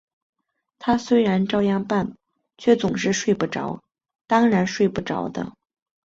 [0.79, 2.15] 他虽然照样办，
[2.57, 3.83] 却总是睡不着，
[4.25, 5.53] 当然睡不着的